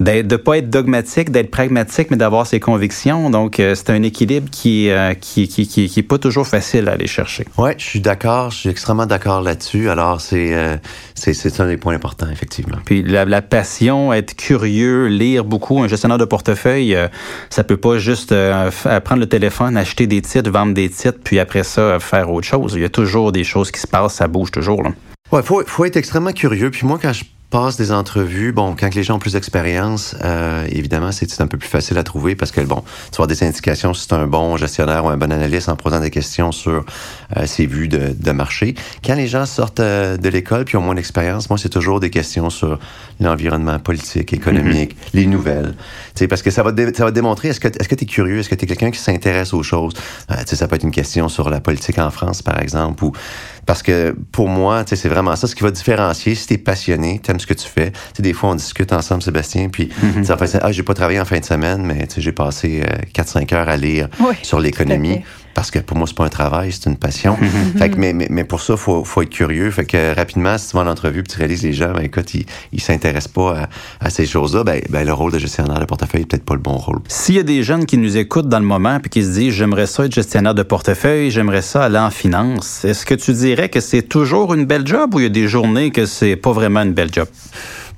d'être 0.00 0.26
de 0.26 0.36
pas 0.36 0.58
être 0.58 0.70
dogmatique, 0.70 1.30
d'être 1.30 1.50
pragmatique, 1.50 2.10
mais 2.10 2.16
d'avoir 2.16 2.46
ses 2.46 2.58
convictions. 2.58 3.30
Donc 3.30 3.60
euh, 3.60 3.74
c'est 3.76 3.90
un 3.90 4.02
équilibre 4.02 4.50
qui, 4.50 4.90
euh, 4.90 5.14
qui, 5.14 5.46
qui, 5.46 5.68
qui, 5.68 5.88
qui 5.88 6.00
est 6.00 6.02
pas 6.02 6.18
toujours 6.18 6.46
facile 6.46 6.88
à 6.88 6.92
aller 6.92 7.06
chercher. 7.06 7.44
Ouais, 7.58 7.74
je 7.78 7.84
suis 7.84 8.00
d'accord, 8.00 8.50
je 8.50 8.56
suis 8.56 8.70
extrêmement 8.70 9.06
d'accord 9.06 9.42
là-dessus. 9.42 9.90
Alors 9.90 10.20
c'est 10.20 10.80
c'est 11.14 11.34
c'est 11.34 11.60
un 11.60 11.68
des 11.68 11.76
points 11.76 11.94
importants 11.94 12.28
effectivement. 12.32 12.78
Puis 12.84 13.02
la, 13.02 13.24
la, 13.24 13.42
passion, 13.42 14.12
être 14.12 14.34
curieux, 14.34 15.06
lire 15.06 15.44
beaucoup, 15.44 15.80
un 15.82 15.88
gestionnaire 15.88 16.18
de 16.18 16.24
portefeuille, 16.24 16.96
ça 17.50 17.62
peut 17.62 17.76
pas 17.76 17.98
juste 17.98 18.34
prendre 19.04 19.20
le 19.20 19.28
téléphone, 19.28 19.76
acheter 19.76 20.06
des 20.06 20.22
titres, 20.22 20.47
vendre 20.48 20.74
des 20.74 20.88
titres, 20.88 21.18
puis 21.22 21.38
après 21.38 21.62
ça 21.62 21.98
faire 22.00 22.30
autre 22.30 22.46
chose. 22.46 22.74
Il 22.74 22.82
y 22.82 22.84
a 22.84 22.88
toujours 22.88 23.32
des 23.32 23.44
choses 23.44 23.70
qui 23.70 23.80
se 23.80 23.86
passent, 23.86 24.14
ça 24.14 24.28
bouge 24.28 24.50
toujours. 24.50 24.82
Là. 24.82 24.90
Ouais, 25.32 25.42
faut, 25.42 25.62
faut 25.66 25.84
être 25.84 25.96
extrêmement 25.96 26.32
curieux. 26.32 26.70
Puis 26.70 26.86
moi, 26.86 26.98
quand 27.00 27.12
je 27.12 27.24
passe 27.50 27.78
des 27.78 27.92
entrevues, 27.92 28.52
bon, 28.52 28.76
quand 28.78 28.94
les 28.94 29.02
gens 29.02 29.16
ont 29.16 29.18
plus 29.18 29.32
d'expérience, 29.32 30.14
euh, 30.22 30.66
évidemment, 30.68 31.12
c'est 31.12 31.40
un 31.40 31.46
peu 31.46 31.56
plus 31.56 31.68
facile 31.68 31.96
à 31.96 32.02
trouver 32.02 32.36
parce 32.36 32.50
que, 32.50 32.60
bon, 32.60 32.82
tu 33.10 33.16
vois 33.16 33.26
des 33.26 33.42
indications 33.42 33.94
si 33.94 34.02
c'est 34.02 34.12
un 34.12 34.26
bon 34.26 34.58
gestionnaire 34.58 35.04
ou 35.06 35.08
un 35.08 35.16
bon 35.16 35.32
analyste 35.32 35.70
en 35.70 35.76
posant 35.76 36.00
des 36.00 36.10
questions 36.10 36.52
sur 36.52 36.84
euh, 37.36 37.46
ses 37.46 37.64
vues 37.64 37.88
de, 37.88 38.14
de, 38.18 38.32
marché. 38.32 38.74
Quand 39.02 39.14
les 39.14 39.28
gens 39.28 39.46
sortent 39.46 39.80
euh, 39.80 40.18
de 40.18 40.28
l'école 40.28 40.66
puis 40.66 40.76
ont 40.76 40.82
moins 40.82 40.94
d'expérience, 40.94 41.48
moi, 41.48 41.58
c'est 41.58 41.70
toujours 41.70 42.00
des 42.00 42.10
questions 42.10 42.50
sur 42.50 42.78
l'environnement 43.18 43.78
politique, 43.78 44.34
économique, 44.34 44.94
mm-hmm. 44.94 45.14
les 45.14 45.26
nouvelles. 45.26 45.74
Tu 46.14 46.20
sais, 46.20 46.28
parce 46.28 46.42
que 46.42 46.50
ça 46.50 46.62
va, 46.62 46.72
ça 46.94 47.04
va 47.04 47.10
démontrer, 47.10 47.48
est-ce 47.48 47.60
que 47.60 47.68
tu 47.68 48.04
es 48.04 48.06
curieux, 48.06 48.40
est-ce 48.40 48.50
que 48.50 48.56
tu 48.56 48.64
es 48.64 48.68
quelqu'un 48.68 48.90
qui 48.90 49.00
s'intéresse 49.00 49.54
aux 49.54 49.62
choses? 49.62 49.94
Tu 49.94 50.34
sais, 50.44 50.56
ça 50.56 50.68
peut 50.68 50.76
être 50.76 50.84
une 50.84 50.90
question 50.90 51.28
sur 51.30 51.48
la 51.48 51.60
politique 51.60 51.98
en 51.98 52.10
France, 52.10 52.42
par 52.42 52.60
exemple, 52.60 53.04
ou 53.04 53.12
parce 53.68 53.82
que 53.82 54.16
pour 54.32 54.48
moi, 54.48 54.82
tu 54.84 54.90
sais, 54.90 54.96
c'est 54.96 55.08
vraiment 55.10 55.36
ça 55.36 55.46
ce 55.46 55.54
qui 55.54 55.62
va 55.62 55.70
différencier. 55.70 56.34
Si 56.34 56.46
tu 56.46 56.54
es 56.54 56.58
passionné, 56.58 57.20
ce 57.38 57.46
que 57.46 57.54
tu 57.54 57.68
fais. 57.68 57.90
Tu 57.90 57.98
sais, 58.16 58.22
des 58.22 58.32
fois, 58.32 58.50
on 58.50 58.54
discute 58.54 58.92
ensemble, 58.92 59.22
Sébastien, 59.22 59.68
puis 59.68 59.88
mm 60.02 60.22
-hmm. 60.22 60.58
ah, 60.62 60.72
j'ai 60.72 60.82
pas 60.82 60.94
travaillé 60.94 61.20
en 61.20 61.24
fin 61.24 61.38
de 61.38 61.44
semaine, 61.44 61.82
mais 61.84 62.06
tu 62.06 62.14
sais, 62.14 62.20
j'ai 62.20 62.32
passé 62.32 62.82
4-5 63.14 63.54
heures 63.54 63.68
à 63.68 63.76
lire 63.76 64.08
sur 64.42 64.60
l'économie 64.60 65.22
parce 65.58 65.72
que 65.72 65.80
pour 65.80 65.96
moi, 65.96 66.06
c'est 66.06 66.14
pas 66.14 66.24
un 66.24 66.28
travail, 66.28 66.70
c'est 66.70 66.88
une 66.88 66.96
passion. 66.96 67.36
fait 67.78 67.90
que, 67.90 67.96
mais, 67.96 68.12
mais, 68.12 68.28
mais, 68.30 68.44
pour 68.44 68.60
ça, 68.60 68.74
il 68.74 68.78
faut, 68.78 69.02
faut, 69.02 69.22
être 69.22 69.28
curieux. 69.28 69.72
Fait 69.72 69.84
que 69.84 70.14
rapidement, 70.14 70.56
si 70.56 70.70
tu 70.70 70.76
vas 70.76 70.84
en 70.84 70.86
entrevue 70.86 71.18
et 71.18 71.22
tu 71.24 71.36
réalises 71.36 71.64
les 71.64 71.72
gens, 71.72 71.90
ben, 71.90 72.02
écoute, 72.02 72.32
ils, 72.32 72.46
ils 72.70 72.80
s'intéressent 72.80 73.32
pas 73.32 73.62
à, 73.62 74.06
à 74.06 74.08
ces 74.08 74.24
choses-là, 74.24 74.62
ben, 74.62 74.80
ben, 74.88 75.04
le 75.04 75.12
rôle 75.12 75.32
de 75.32 75.38
gestionnaire 75.40 75.80
de 75.80 75.84
portefeuille 75.84 76.20
est 76.20 76.26
peut-être 76.26 76.44
pas 76.44 76.54
le 76.54 76.60
bon 76.60 76.76
rôle. 76.76 77.00
S'il 77.08 77.34
y 77.34 77.40
a 77.40 77.42
des 77.42 77.64
jeunes 77.64 77.86
qui 77.86 77.98
nous 77.98 78.16
écoutent 78.16 78.48
dans 78.48 78.60
le 78.60 78.64
moment 78.64 79.00
puis 79.00 79.10
qui 79.10 79.24
se 79.24 79.30
disent, 79.30 79.52
j'aimerais 79.52 79.86
ça 79.86 80.04
être 80.04 80.14
gestionnaire 80.14 80.54
de 80.54 80.62
portefeuille, 80.62 81.32
j'aimerais 81.32 81.62
ça 81.62 81.82
aller 81.82 81.98
en 81.98 82.10
finance, 82.10 82.84
est-ce 82.84 83.04
que 83.04 83.16
tu 83.16 83.32
dirais 83.32 83.68
que 83.68 83.80
c'est 83.80 84.02
toujours 84.02 84.54
une 84.54 84.64
belle 84.64 84.86
job 84.86 85.12
ou 85.16 85.18
il 85.18 85.24
y 85.24 85.26
a 85.26 85.28
des 85.28 85.48
journées 85.48 85.90
que 85.90 86.06
c'est 86.06 86.36
pas 86.36 86.52
vraiment 86.52 86.82
une 86.82 86.92
belle 86.92 87.12
job? 87.12 87.26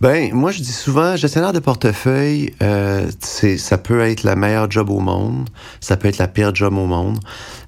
Ben, 0.01 0.33
moi, 0.33 0.51
je 0.51 0.63
dis 0.63 0.73
souvent, 0.73 1.15
gestionnaire 1.15 1.53
de 1.53 1.59
portefeuille, 1.59 2.55
euh, 2.63 3.11
ça 3.21 3.77
peut 3.77 4.01
être 4.01 4.23
la 4.23 4.35
meilleure 4.35 4.71
job 4.71 4.89
au 4.89 4.99
monde, 4.99 5.51
ça 5.81 5.99
peut 5.99 6.09
être 6.09 6.17
la 6.17 6.27
pire 6.27 6.55
job 6.55 6.73
au 6.73 6.87
monde. 6.87 7.19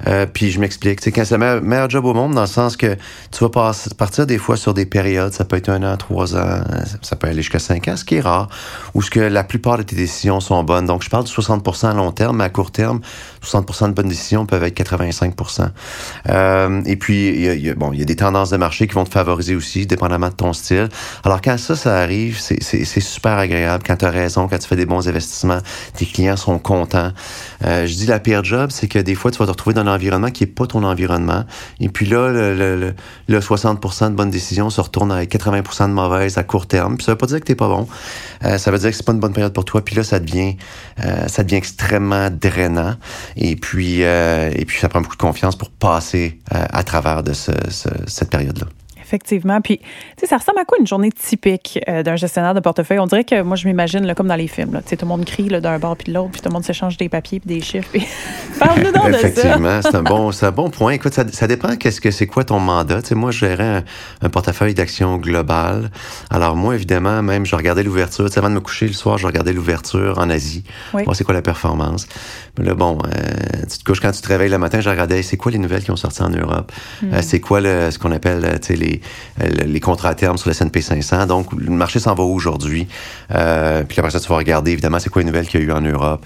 Euh, 0.07 0.25
puis 0.25 0.51
je 0.51 0.59
m'explique, 0.59 1.03
c'est 1.03 1.13
quand 1.13 1.27
c'est 1.27 1.37
la 1.37 1.61
meilleure, 1.61 1.91
job 1.91 2.07
au 2.07 2.15
monde, 2.15 2.35
dans 2.35 2.41
le 2.41 2.47
sens 2.47 2.79
que 2.79 2.97
tu 3.31 3.45
vas 3.45 3.75
partir 3.99 4.27
des 4.27 4.39
fois 4.39 4.57
sur 4.57 4.73
des 4.73 4.87
périodes, 4.87 5.35
ça 5.35 5.45
peut 5.45 5.57
être 5.57 5.69
un 5.69 5.83
an, 5.83 5.99
trois 5.99 6.35
ans, 6.35 6.65
ça 7.03 7.17
peut 7.17 7.27
aller 7.27 7.43
jusqu'à 7.43 7.59
cinq 7.59 7.89
ans, 7.89 7.99
ce 7.99 8.05
qui 8.07 8.15
est 8.15 8.23
rare, 8.23 8.49
où 8.95 9.03
ce 9.03 9.11
que 9.11 9.21
la 9.21 9.45
plupart 9.45 9.77
de 9.77 9.83
tes 9.83 9.95
décisions 9.95 10.41
sont 10.41 10.65
bonnes. 10.65 10.87
Donc, 10.87 11.03
je 11.03 11.11
parle 11.11 11.25
de 11.25 11.29
60 11.29 11.85
à 11.85 11.93
long 11.93 12.13
terme, 12.13 12.39
mais 12.39 12.45
à 12.45 12.49
court 12.49 12.71
terme, 12.71 13.03
60% 13.45 13.89
de 13.89 13.93
bonnes 13.93 14.09
décisions 14.09 14.47
peuvent 14.47 14.65
être 14.65 14.81
85% 14.81 15.69
euh, 16.31 16.81
Et 16.87 16.97
puis, 16.97 17.29
il 17.29 17.61
y, 17.61 17.69
a, 17.69 17.75
bon, 17.75 17.93
il 17.93 17.99
y 17.99 18.03
a 18.03 18.07
des 18.07 18.17
tendances 18.17 18.49
de 18.49 18.57
marché 18.57 18.87
qui 18.87 18.95
vont 18.95 19.05
te 19.05 19.11
favoriser 19.11 19.55
aussi, 19.55 19.87
dépendamment 19.87 20.31
de 20.31 20.35
ton 20.35 20.55
style. 20.55 20.89
Alors, 21.25 21.43
quand 21.43 21.59
ça, 21.59 21.77
ça 21.77 21.99
arrive, 21.99 22.22
c'est 22.31 23.01
super 23.01 23.39
agréable 23.39 23.83
quand 23.87 23.97
tu 23.97 24.05
as 24.05 24.11
raison, 24.11 24.49
quand 24.49 24.59
tu 24.59 24.69
fais 24.69 24.77
des 24.77 24.87
bons 24.87 25.09
investissements, 25.09 25.59
tes 25.97 26.07
clients 26.07 26.37
sont 26.37 26.59
contents. 26.59 27.13
Euh, 27.65 27.87
je 27.87 27.95
dis 27.95 28.07
la 28.07 28.21
pire 28.21 28.45
job, 28.45 28.71
c'est 28.71 28.89
que 28.89 28.99
des 28.99 29.15
fois, 29.15 29.31
tu 29.31 29.39
vas 29.39 29.47
te 29.47 29.51
retrouver 29.51 29.75
dans 29.75 29.83
un 29.83 29.95
environnement 29.95 30.31
qui 30.31 30.45
est 30.45 30.49
pas 30.49 30.67
ton 30.67 30.85
environnement. 30.85 31.45
Et 31.81 31.89
puis 31.89 32.07
là, 32.07 32.31
le, 32.31 32.95
le, 33.29 33.41
60% 33.41 34.11
de 34.11 34.15
bonnes 34.15 34.31
décisions 34.31 34.71
se 34.71 34.81
retourne 34.81 35.11
avec 35.11 35.35
80% 35.35 35.89
de 35.89 35.93
mauvaises 35.93 36.39
à 36.39 36.45
court 36.45 36.67
terme. 36.67 36.97
Puis 36.97 37.05
ça 37.05 37.13
veut 37.13 37.19
pas 37.19 37.27
dire 37.27 37.41
que 37.41 37.45
t'es 37.45 37.55
pas 37.55 37.69
bon. 37.69 37.89
Euh, 38.45 38.59
ça 38.59 38.71
veut 38.71 38.79
dire 38.79 38.91
que 38.91 38.97
c'est 38.97 39.07
pas 39.07 39.13
une 39.13 39.21
bonne 39.21 39.33
période 39.33 39.53
pour 39.53 39.65
toi. 39.65 39.85
Puis 39.85 39.97
là, 39.97 40.05
ça 40.05 40.21
devient, 40.21 40.57
euh, 41.05 41.29
ça 41.29 41.43
devient 41.43 41.57
extrêmement 41.57 42.31
drainant. 42.31 42.97
Et 43.37 43.57
puis, 43.57 44.03
et 44.03 44.65
puis, 44.67 44.79
ça 44.79 44.89
prend 44.89 45.01
beaucoup 45.01 45.17
de 45.17 45.23
confiance 45.23 45.57
pour 45.57 45.71
passer 45.71 46.39
à 46.51 46.83
travers 46.85 47.23
de 47.23 47.33
ce, 47.33 47.53
cette 48.07 48.31
période-là. 48.31 48.67
Effectivement. 49.13 49.61
Puis, 49.61 49.79
tu 49.79 49.85
sais, 50.19 50.27
ça 50.27 50.39
ressemble 50.39 50.59
à 50.59 50.65
quoi 50.65 50.79
une 50.79 50.87
journée 50.87 51.13
typique 51.13 51.79
euh, 51.89 52.03
d'un 52.03 52.17
gestionnaire 52.17 52.55
de 52.55 52.61
portefeuille? 52.61 52.99
On 52.99 53.07
dirait 53.07 53.25
que 53.25 53.43
moi, 53.43 53.57
je 53.57 53.69
m'imagine 53.69 54.15
comme 54.15 54.29
dans 54.29 54.37
les 54.37 54.49
films. 54.49 54.81
Tu 54.85 54.91
sais, 54.91 54.97
tout 54.97 55.05
le 55.05 55.11
monde 55.11 55.25
crie 55.25 55.49
d'un 55.49 55.79
bord 55.79 55.97
puis 55.97 56.11
de 56.11 56.17
l'autre, 56.17 56.31
puis 56.33 56.41
tout 56.41 56.49
le 56.49 56.55
monde 56.55 56.65
s'échange 56.65 56.97
des 56.97 57.09
papiers 57.09 57.41
puis 57.41 57.55
des 57.55 57.61
chiffres. 57.61 57.91
Parle-nous 58.59 58.93
donc 58.93 59.09
de 59.09 59.13
ça. 59.13 59.29
Effectivement, 59.29 59.81
c'est 59.83 59.95
un, 59.95 60.03
bon, 60.03 60.31
un 60.41 60.51
bon 60.51 60.71
point. 60.71 60.93
Écoute, 60.93 61.13
ça, 61.13 61.25
ça 61.31 61.47
dépend 61.47 61.77
qu'est-ce 61.77 62.01
que 62.01 62.11
c'est 62.11 62.27
quoi 62.27 62.45
ton 62.45 62.59
mandat. 62.59 63.03
Tu 63.03 63.09
sais, 63.09 63.15
moi, 63.15 63.31
je 63.31 63.41
gérais 63.41 63.85
un, 64.23 64.29
portefeuille 64.31 64.75
d'action 64.75 65.19
globale. 65.19 65.91
Alors, 66.31 66.57
moi, 66.57 66.75
évidemment, 66.75 67.23
même, 67.23 67.45
je 67.45 67.55
regardais 67.55 67.83
l'ouverture. 67.83 68.27
Tu 68.27 68.33
sais, 68.33 68.39
avant 68.39 68.49
de 68.49 68.55
me 68.55 68.61
coucher 68.61 68.87
le 68.87 68.95
soir, 68.95 69.19
je 69.19 69.27
regardais 69.27 69.53
l'ouverture 69.53 70.19
en 70.19 70.31
Asie. 70.31 70.65
Oui. 70.95 71.05
Voir 71.05 71.15
c'est 71.15 71.25
quoi 71.25 71.35
la 71.35 71.43
performance. 71.43 72.07
Mais 72.59 72.65
là, 72.65 72.75
bon, 72.75 72.99
euh, 73.05 73.63
tu 73.71 73.79
te 73.79 73.85
couches 73.85 74.01
quand 74.01 74.13
tu 74.13 74.23
te 74.23 74.29
réveilles 74.29 74.51
le 74.51 74.59
matin, 74.59 74.81
je 74.81 74.89
regardais 74.89 75.23
c'est 75.23 75.37
quoi 75.37 75.53
les 75.53 75.59
nouvelles 75.59 75.83
qui 75.83 75.91
ont 75.91 75.97
sorti 75.97 76.23
en 76.23 76.31
Europe? 76.31 76.73
Hmm. 77.03 77.15
Euh, 77.15 77.21
c'est 77.23 77.41
quoi 77.41 77.61
le, 77.61 77.91
ce 77.91 77.99
qu'on 77.99 78.13
appelle 78.13 78.45
euh, 78.45 78.75
les, 78.75 79.02
les 79.39 79.81
contrats 79.81 80.11
à 80.11 80.15
terme 80.15 80.37
sur 80.37 80.49
le 80.49 80.53
S&P 80.53 80.81
500. 80.81 81.27
Donc, 81.27 81.53
le 81.53 81.71
marché 81.71 81.99
s'en 81.99 82.15
va 82.15 82.23
aujourd'hui. 82.25 82.87
puis 83.29 83.99
après 83.99 84.11
ça, 84.11 84.21
tu 84.21 84.29
vas 84.29 84.37
regarder, 84.37 84.73
évidemment, 84.73 84.99
c'est 84.99 85.11
quoi 85.11 85.23
les 85.23 85.27
nouvelles 85.27 85.47
qu'il 85.47 85.61
y 85.61 85.63
a 85.63 85.67
eu 85.67 85.73
en 85.73 85.81
Europe. 85.81 86.25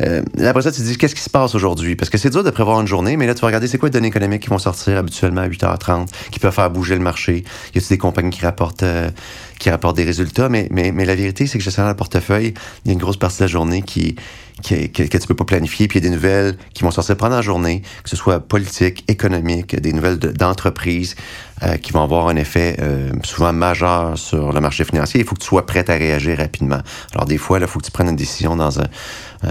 Euh, 0.00 0.22
après 0.44 0.62
ça, 0.62 0.72
tu 0.72 0.80
te 0.80 0.86
dis, 0.86 0.96
qu'est-ce 0.98 1.14
qui 1.14 1.22
se 1.22 1.30
passe 1.30 1.54
aujourd'hui? 1.54 1.96
Parce 1.96 2.10
que 2.10 2.18
c'est 2.18 2.30
dur 2.30 2.44
de 2.44 2.50
prévoir 2.50 2.80
une 2.80 2.86
journée, 2.86 3.16
mais 3.16 3.26
là, 3.26 3.34
tu 3.34 3.40
vas 3.40 3.46
regarder, 3.46 3.66
c'est 3.66 3.78
quoi 3.78 3.88
les 3.88 3.92
données 3.92 4.08
économiques 4.08 4.42
qui 4.42 4.50
vont 4.50 4.58
sortir 4.58 4.98
habituellement 4.98 5.42
à 5.42 5.48
8h30, 5.48 6.08
qui 6.30 6.38
peuvent 6.38 6.52
faire 6.52 6.70
bouger 6.70 6.94
le 6.94 7.00
marché? 7.00 7.44
Y 7.74 7.78
a 7.78 7.80
des 7.88 7.98
compagnies 7.98 8.30
qui 8.30 8.42
rapportent, 8.42 8.82
euh, 8.82 9.10
qui 9.58 9.70
rapportent 9.70 9.96
des 9.96 10.04
résultats? 10.04 10.48
Mais, 10.48 10.68
mais, 10.70 10.92
mais 10.92 11.04
la 11.04 11.14
vérité, 11.14 11.46
c'est 11.46 11.58
que 11.58 11.64
gestionnaire 11.64 11.92
le 11.92 11.96
portefeuille, 11.96 12.54
il 12.84 12.88
y 12.88 12.90
a 12.90 12.92
une 12.92 12.98
grosse 12.98 13.16
partie 13.16 13.38
de 13.38 13.44
la 13.44 13.48
journée 13.48 13.82
qui, 13.82 14.16
qui, 14.62 14.90
que, 14.90 15.18
tu 15.18 15.26
peux 15.26 15.34
pas 15.34 15.44
planifier, 15.44 15.86
puis 15.86 15.98
il 15.98 16.04
y 16.04 16.06
a 16.06 16.08
des 16.08 16.14
nouvelles 16.14 16.56
qui 16.72 16.82
vont 16.82 16.90
sortir 16.90 17.16
pendant 17.16 17.36
la 17.36 17.42
journée, 17.42 17.82
que 18.02 18.08
ce 18.08 18.16
soit 18.16 18.40
politique, 18.40 19.04
économique, 19.08 19.78
des 19.78 19.92
nouvelles 19.92 20.18
d'entreprise 20.18 21.14
euh, 21.62 21.76
qui 21.76 21.92
vont 21.92 22.02
avoir 22.02 22.28
un 22.28 22.36
effet 22.36 22.76
euh, 22.80 23.10
souvent 23.22 23.52
majeur 23.52 24.16
sur 24.18 24.52
le 24.52 24.60
marché 24.60 24.84
financier. 24.84 25.20
Il 25.20 25.26
faut 25.26 25.34
que 25.34 25.40
tu 25.40 25.46
sois 25.46 25.66
prêt 25.66 25.88
à 25.90 25.94
réagir 25.94 26.38
rapidement. 26.38 26.80
Alors 27.14 27.26
des 27.26 27.38
fois, 27.38 27.58
il 27.58 27.66
faut 27.66 27.80
que 27.80 27.84
tu 27.84 27.90
prennes 27.90 28.08
une 28.08 28.16
décision 28.16 28.56
dans 28.56 28.80
un 28.80 28.86
euh, 29.44 29.50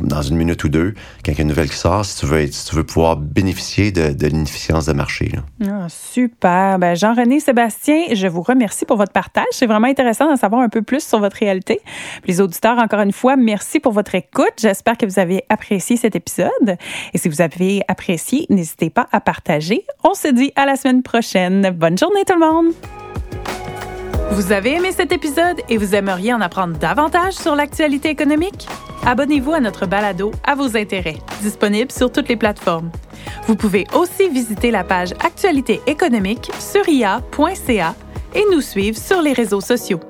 dans 0.00 0.22
une 0.22 0.36
minute 0.36 0.62
ou 0.64 0.68
deux, 0.68 0.94
quand 1.24 1.32
il 1.32 1.38
y 1.38 1.40
a 1.40 1.42
une 1.42 1.48
nouvelle 1.48 1.70
qui 1.70 1.76
sort, 1.76 2.04
si 2.04 2.20
tu 2.20 2.26
veux, 2.26 2.46
si 2.46 2.66
tu 2.66 2.74
veux 2.74 2.84
pouvoir 2.84 3.16
bénéficier 3.16 3.92
de, 3.92 4.12
de 4.12 4.26
l'inefficience 4.26 4.86
de 4.86 4.92
marché. 4.92 5.32
Ah, 5.64 5.86
super. 5.88 6.78
Ben, 6.78 6.94
Jean-René 6.94 7.40
Sébastien, 7.40 8.06
je 8.12 8.26
vous 8.26 8.42
remercie 8.42 8.84
pour 8.84 8.96
votre 8.96 9.12
partage. 9.12 9.46
C'est 9.52 9.66
vraiment 9.66 9.88
intéressant 9.88 10.28
d'en 10.28 10.36
savoir 10.36 10.62
un 10.62 10.68
peu 10.68 10.82
plus 10.82 11.06
sur 11.06 11.20
votre 11.20 11.36
réalité. 11.36 11.80
Les 12.26 12.40
auditeurs, 12.40 12.78
encore 12.78 13.00
une 13.00 13.12
fois, 13.12 13.36
merci 13.36 13.80
pour 13.80 13.92
votre 13.92 14.14
écoute. 14.14 14.54
J'espère 14.58 14.96
que 14.96 15.06
vous 15.06 15.18
avez 15.18 15.44
apprécié 15.48 15.96
cet 15.96 16.16
épisode. 16.16 16.76
Et 17.12 17.18
si 17.18 17.28
vous 17.28 17.40
avez 17.40 17.82
apprécié, 17.88 18.46
n'hésitez 18.50 18.90
pas 18.90 19.08
à 19.12 19.20
partager. 19.20 19.84
On 20.04 20.14
se 20.14 20.28
dit 20.28 20.52
à 20.56 20.66
la 20.66 20.76
semaine 20.76 21.02
prochaine. 21.02 21.70
Bonne 21.70 21.98
journée 21.98 22.24
tout 22.26 22.34
le 22.34 22.40
monde. 22.40 22.74
Vous 24.32 24.52
avez 24.52 24.74
aimé 24.74 24.92
cet 24.92 25.10
épisode 25.10 25.56
et 25.68 25.78
vous 25.78 25.94
aimeriez 25.94 26.34
en 26.34 26.40
apprendre 26.40 26.76
davantage 26.76 27.32
sur 27.32 27.56
l'actualité 27.56 28.10
économique? 28.10 28.68
Abonnez-vous 29.06 29.52
à 29.52 29.60
notre 29.60 29.86
balado 29.86 30.32
à 30.44 30.54
vos 30.54 30.76
intérêts, 30.76 31.18
disponible 31.42 31.90
sur 31.90 32.12
toutes 32.12 32.28
les 32.28 32.36
plateformes. 32.36 32.90
Vous 33.46 33.56
pouvez 33.56 33.86
aussi 33.94 34.28
visiter 34.28 34.70
la 34.70 34.84
page 34.84 35.12
Actualité 35.24 35.80
économique 35.86 36.50
sur 36.58 36.88
ia.ca 36.88 37.94
et 38.34 38.44
nous 38.52 38.60
suivre 38.60 38.98
sur 38.98 39.22
les 39.22 39.32
réseaux 39.32 39.60
sociaux. 39.60 40.00